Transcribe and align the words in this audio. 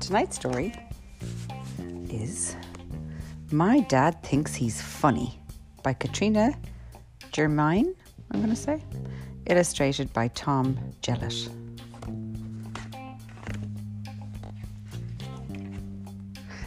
Tonight's 0.00 0.36
story 0.36 0.74
is 2.10 2.56
My 3.50 3.80
Dad 3.80 4.22
Thinks 4.22 4.54
He's 4.54 4.80
Funny 4.80 5.40
by 5.82 5.92
Katrina 5.92 6.54
Germein, 7.32 7.94
I'm 8.30 8.40
going 8.40 8.50
to 8.50 8.56
say, 8.56 8.82
illustrated 9.46 10.12
by 10.12 10.28
Tom 10.28 10.78
Jellett. 11.02 11.50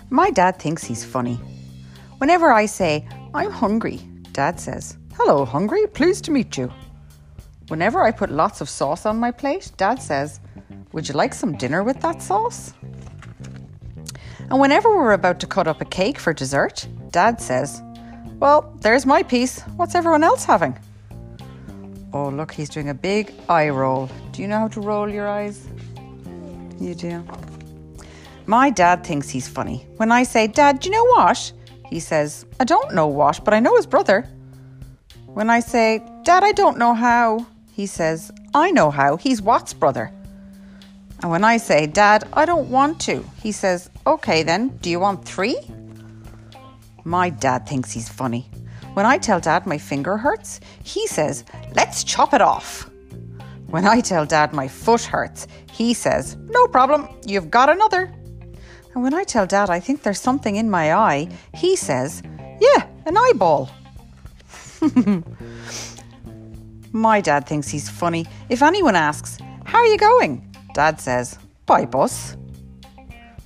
My 0.09 0.29
dad 0.29 0.57
thinks 0.57 0.83
he's 0.83 1.03
funny. 1.03 1.37
Whenever 2.19 2.51
I 2.51 2.65
say, 2.65 3.07
I'm 3.33 3.51
hungry, 3.51 3.97
dad 4.31 4.59
says, 4.59 4.97
Hello, 5.15 5.43
hungry, 5.43 5.85
pleased 5.87 6.23
to 6.25 6.31
meet 6.31 6.57
you. 6.57 6.71
Whenever 7.67 8.01
I 8.03 8.11
put 8.11 8.31
lots 8.31 8.61
of 8.61 8.69
sauce 8.69 9.05
on 9.05 9.19
my 9.19 9.31
plate, 9.31 9.71
dad 9.75 10.01
says, 10.01 10.39
Would 10.93 11.09
you 11.09 11.15
like 11.15 11.33
some 11.33 11.57
dinner 11.57 11.83
with 11.83 11.99
that 12.01 12.21
sauce? 12.21 12.73
And 14.49 14.59
whenever 14.59 14.89
we're 14.95 15.13
about 15.13 15.39
to 15.41 15.47
cut 15.47 15.67
up 15.67 15.81
a 15.81 15.85
cake 15.85 16.17
for 16.17 16.33
dessert, 16.33 16.87
dad 17.11 17.41
says, 17.41 17.81
Well, 18.39 18.73
there's 18.81 19.05
my 19.05 19.23
piece. 19.23 19.61
What's 19.75 19.93
everyone 19.93 20.23
else 20.23 20.45
having? 20.45 20.77
Oh, 22.13 22.29
look, 22.29 22.53
he's 22.53 22.69
doing 22.69 22.89
a 22.89 22.93
big 22.93 23.33
eye 23.49 23.69
roll. 23.69 24.09
Do 24.31 24.41
you 24.41 24.47
know 24.47 24.59
how 24.59 24.69
to 24.69 24.79
roll 24.81 25.09
your 25.09 25.27
eyes? 25.27 25.67
You 26.79 26.95
do. 26.95 27.25
My 28.45 28.69
dad 28.69 29.03
thinks 29.03 29.27
he's 29.27 29.47
funny. 29.47 29.85
When 29.97 30.11
I 30.11 30.23
say, 30.23 30.47
Dad, 30.47 30.79
do 30.79 30.87
you 30.87 30.95
know 30.95 31.05
what? 31.05 31.51
He 31.89 31.99
says, 31.99 32.45
I 32.61 32.63
don't 32.63 32.95
know 32.95 33.07
what, 33.07 33.43
but 33.43 33.53
I 33.53 33.59
know 33.59 33.75
his 33.75 33.85
brother. 33.85 34.27
When 35.25 35.49
I 35.49 35.59
say, 35.59 36.01
Dad, 36.23 36.45
I 36.45 36.53
don't 36.53 36.77
know 36.77 36.93
how, 36.93 37.45
he 37.73 37.85
says, 37.85 38.31
I 38.53 38.71
know 38.71 38.89
how. 38.89 39.17
He's 39.17 39.41
Watt's 39.41 39.73
brother. 39.73 40.11
And 41.21 41.31
when 41.31 41.43
I 41.43 41.57
say, 41.57 41.87
Dad, 41.87 42.27
I 42.33 42.45
don't 42.45 42.69
want 42.69 43.01
to, 43.01 43.25
he 43.41 43.51
says, 43.51 43.89
Okay 44.05 44.43
then, 44.43 44.77
do 44.77 44.89
you 44.89 44.99
want 44.99 45.25
three? 45.25 45.57
My 47.03 47.29
dad 47.29 47.67
thinks 47.67 47.91
he's 47.91 48.09
funny. 48.09 48.49
When 48.93 49.05
I 49.05 49.17
tell 49.17 49.39
Dad 49.39 49.65
my 49.65 49.77
finger 49.77 50.17
hurts, 50.17 50.59
he 50.83 51.07
says, 51.07 51.43
Let's 51.75 52.03
chop 52.03 52.33
it 52.33 52.41
off. 52.41 52.89
When 53.67 53.85
I 53.85 54.01
tell 54.01 54.25
Dad 54.25 54.53
my 54.53 54.67
foot 54.67 55.03
hurts, 55.03 55.47
he 55.71 55.93
says, 55.93 56.37
No 56.49 56.67
problem, 56.67 57.07
you've 57.25 57.51
got 57.51 57.69
another. 57.69 58.11
And 58.93 59.03
when 59.03 59.13
I 59.13 59.23
tell 59.23 59.45
Dad 59.45 59.69
I 59.69 59.79
think 59.79 60.01
there's 60.01 60.19
something 60.19 60.55
in 60.55 60.69
my 60.69 60.93
eye, 60.93 61.29
he 61.53 61.75
says, 61.75 62.23
Yeah, 62.59 62.87
an 63.05 63.17
eyeball. 63.17 63.69
my 66.91 67.21
dad 67.21 67.47
thinks 67.47 67.67
he's 67.69 67.89
funny. 67.89 68.25
If 68.49 68.61
anyone 68.61 68.95
asks, 68.95 69.37
How 69.63 69.77
are 69.79 69.85
you 69.85 69.97
going? 69.97 70.46
Dad 70.77 71.01
says, 71.01 71.39
By, 71.65 71.85
bus. 71.85 72.37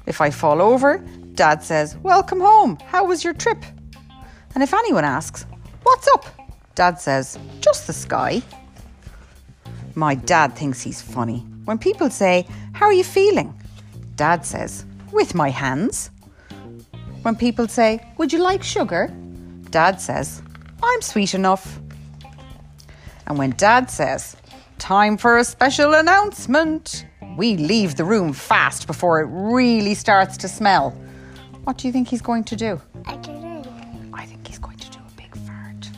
If 0.05 0.19
I 0.19 0.29
fall 0.31 0.61
over, 0.61 0.97
Dad 1.33 1.63
says, 1.63 1.95
Welcome 2.03 2.41
home. 2.41 2.77
How 2.87 3.05
was 3.05 3.23
your 3.23 3.33
trip? 3.33 3.63
And 4.53 4.61
if 4.61 4.73
anyone 4.73 5.05
asks, 5.05 5.45
What's 5.83 6.09
up? 6.09 6.25
Dad 6.75 6.99
says, 6.99 7.39
Just 7.61 7.87
the 7.87 7.93
sky. 7.93 8.41
My 9.95 10.13
dad 10.13 10.57
thinks 10.57 10.81
he's 10.81 11.01
funny. 11.01 11.45
When 11.63 11.77
people 11.77 12.09
say, 12.09 12.45
How 12.73 12.87
are 12.87 12.91
you 13.01 13.05
feeling? 13.05 13.57
Dad 14.17 14.45
says, 14.45 14.83
With 15.13 15.33
my 15.33 15.47
hands. 15.47 16.11
When 17.21 17.37
people 17.37 17.69
say, 17.69 18.05
Would 18.17 18.33
you 18.33 18.39
like 18.39 18.61
sugar? 18.61 19.07
Dad 19.69 20.01
says, 20.01 20.41
I'm 20.83 21.01
sweet 21.01 21.33
enough. 21.33 21.79
And 23.27 23.37
when 23.37 23.51
Dad 23.51 23.89
says, 23.89 24.35
Time 24.79 25.15
for 25.15 25.37
a 25.37 25.45
special 25.45 25.93
announcement, 25.93 27.05
we 27.37 27.57
leave 27.57 27.95
the 27.95 28.05
room 28.05 28.33
fast 28.33 28.87
before 28.87 29.21
it 29.21 29.27
really 29.31 29.93
starts 29.93 30.37
to 30.37 30.47
smell. 30.47 30.91
What 31.63 31.77
do 31.77 31.87
you 31.87 31.93
think 31.93 32.07
he's 32.07 32.21
going 32.21 32.43
to 32.45 32.55
do? 32.55 32.81
I 33.05 33.15
don't 33.17 33.41
know. 33.41 33.63
I 34.13 34.25
think 34.25 34.47
he's 34.47 34.59
going 34.59 34.77
to 34.77 34.89
do 34.89 34.99
a 34.99 35.11
big 35.15 35.35
fart. 35.37 35.89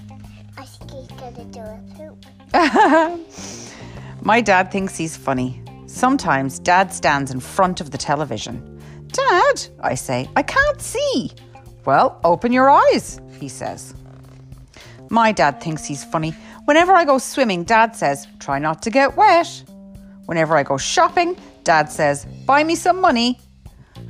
I 0.58 0.66
think 0.66 0.92
he's 0.92 1.20
gonna 1.20 1.46
do 1.46 1.62
a 1.62 1.80
poop. 1.98 2.26
My 4.26 4.42
dad 4.42 4.72
thinks 4.72 4.96
he's 4.98 5.18
funny. 5.18 5.62
Sometimes 5.88 6.60
dad 6.60 6.94
stands 6.94 7.32
in 7.32 7.40
front 7.40 7.82
of 7.82 7.92
the 7.92 7.98
television. 7.98 8.82
Dad, 9.08 9.68
I 9.82 9.96
say, 9.96 10.30
I 10.36 10.44
can't 10.44 10.82
see. 10.82 11.32
Well, 11.86 12.20
open 12.24 12.52
your 12.52 12.70
eyes, 12.70 13.20
he 13.40 13.48
says. 13.50 13.94
My 15.10 15.32
dad 15.32 15.62
thinks 15.62 15.86
he's 15.86 16.04
funny. 16.04 16.36
Whenever 16.66 16.94
I 16.94 17.06
go 17.06 17.18
swimming, 17.18 17.64
dad 17.64 17.96
says, 17.96 18.28
try 18.40 18.58
not 18.60 18.82
to 18.84 18.90
get 18.90 19.16
wet. 19.18 19.64
Whenever 20.26 20.56
I 20.58 20.64
go 20.64 20.78
shopping, 20.78 21.38
dad 21.64 21.92
says, 21.92 22.26
buy 22.46 22.64
me 22.64 22.76
some 22.76 23.00
money. 23.02 23.40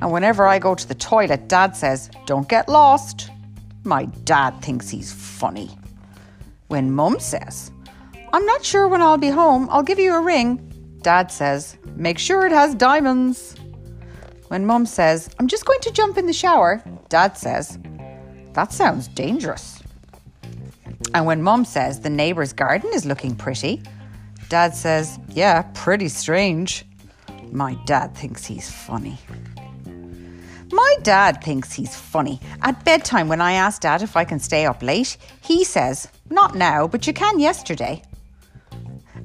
And 0.02 0.12
whenever 0.12 0.46
I 0.46 0.60
go 0.60 0.76
to 0.76 0.88
the 0.88 0.96
toilet, 0.96 1.48
dad 1.48 1.76
says, 1.76 2.10
don't 2.26 2.48
get 2.48 2.70
lost. 2.70 3.30
My 3.84 4.06
dad 4.06 4.62
thinks 4.62 4.90
he's 4.90 5.12
funny. 5.12 5.78
When 6.68 6.92
mum 6.92 7.20
says, 7.20 7.72
I'm 8.34 8.46
not 8.46 8.64
sure 8.64 8.88
when 8.88 9.02
I'll 9.02 9.18
be 9.18 9.30
home, 9.30 9.68
I'll 9.70 9.84
give 9.84 10.00
you 10.00 10.16
a 10.16 10.22
ring, 10.22 10.58
dad 11.02 11.32
says, 11.32 11.78
make 11.96 12.18
sure 12.18 12.46
it 12.46 12.52
has 12.52 12.74
diamonds. 12.74 13.56
When 14.48 14.66
mum 14.66 14.86
says, 14.86 15.30
I'm 15.40 15.48
just 15.48 15.66
going 15.66 15.82
to 15.82 15.92
jump 15.92 16.18
in 16.18 16.26
the 16.26 16.34
shower, 16.34 16.84
dad 17.10 17.38
says, 17.38 17.78
that 18.54 18.72
sounds 18.72 19.08
dangerous. 19.08 19.84
And 21.14 21.26
when 21.26 21.44
mum 21.44 21.66
says 21.66 22.00
the 22.00 22.10
neighbour's 22.10 22.54
garden 22.54 22.90
is 22.94 23.06
looking 23.06 23.36
pretty, 23.36 23.84
dad 24.50 24.76
says, 24.76 25.20
yeah, 25.30 25.64
pretty 25.74 26.08
strange. 26.10 26.86
My 27.52 27.76
dad 27.86 28.16
thinks 28.16 28.46
he's 28.46 28.70
funny. 28.70 29.20
My 30.72 30.96
dad 31.04 31.44
thinks 31.44 31.72
he's 31.72 31.96
funny. 31.96 32.40
At 32.64 32.84
bedtime, 32.84 33.28
when 33.28 33.42
I 33.42 33.54
ask 33.54 33.82
dad 33.82 34.02
if 34.02 34.18
I 34.18 34.26
can 34.26 34.40
stay 34.40 34.66
up 34.66 34.82
late, 34.82 35.18
he 35.42 35.64
says, 35.64 36.08
Not 36.32 36.56
now, 36.56 36.88
but 36.88 37.06
you 37.06 37.14
can 37.14 37.40
yesterday. 37.40 38.02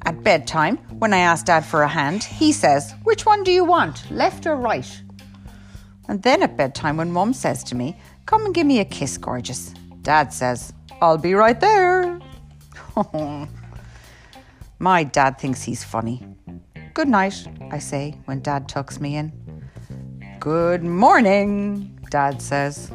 At 0.05 0.23
bedtime, 0.23 0.77
when 0.99 1.11
I 1.11 1.17
ask 1.17 1.45
dad 1.45 1.65
for 1.65 1.81
a 1.81 1.87
hand, 1.87 2.23
he 2.23 2.51
says, 2.51 2.93
Which 3.03 3.25
one 3.25 3.43
do 3.43 3.51
you 3.51 3.65
want, 3.65 4.09
left 4.11 4.45
or 4.45 4.55
right? 4.55 5.01
And 6.07 6.21
then 6.21 6.43
at 6.43 6.55
bedtime, 6.55 6.97
when 6.97 7.11
mum 7.11 7.33
says 7.33 7.63
to 7.65 7.75
me, 7.75 7.97
Come 8.27 8.45
and 8.45 8.53
give 8.53 8.67
me 8.67 8.79
a 8.79 8.85
kiss, 8.85 9.17
gorgeous, 9.17 9.73
dad 10.03 10.31
says, 10.31 10.71
I'll 11.01 11.17
be 11.17 11.33
right 11.33 11.59
there. 11.59 12.19
My 14.79 15.03
dad 15.03 15.37
thinks 15.37 15.61
he's 15.61 15.83
funny. 15.83 16.25
Good 16.93 17.09
night, 17.09 17.45
I 17.69 17.79
say 17.79 18.15
when 18.25 18.39
dad 18.41 18.69
tucks 18.69 18.99
me 19.01 19.17
in. 19.17 19.31
Good 20.39 20.83
morning, 20.83 21.99
Dad 22.09 22.41
says. 22.41 22.89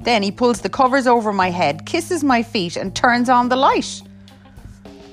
Then 0.00 0.22
he 0.22 0.32
pulls 0.32 0.62
the 0.62 0.70
covers 0.70 1.06
over 1.06 1.30
my 1.30 1.50
head, 1.50 1.84
kisses 1.84 2.24
my 2.24 2.42
feet, 2.42 2.76
and 2.76 2.96
turns 2.96 3.28
on 3.28 3.50
the 3.50 3.56
light. 3.56 4.00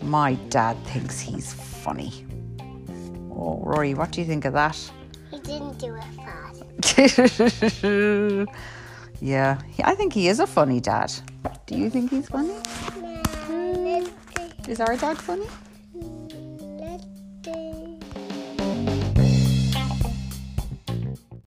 My 0.01 0.35
dad 0.49 0.77
thinks 0.85 1.19
he's 1.19 1.53
funny. 1.53 2.25
Oh, 3.31 3.61
Rory, 3.63 3.93
what 3.93 4.11
do 4.11 4.21
you 4.21 4.27
think 4.27 4.45
of 4.45 4.53
that? 4.53 4.77
He 5.29 5.39
didn't 5.39 5.77
do 5.77 5.95
it 5.95 6.03
fast. 6.15 6.63
yeah, 9.21 9.59
I 9.83 9.95
think 9.95 10.13
he 10.13 10.29
is 10.29 10.39
a 10.39 10.47
funny 10.47 10.79
dad. 10.79 11.11
Do 11.65 11.77
you 11.77 11.89
think 11.89 12.11
he's 12.11 12.29
funny? 12.29 12.55
No, 13.01 14.07
Is 14.69 14.79
our 14.79 14.95
dad 14.95 15.17
funny? 15.17 15.47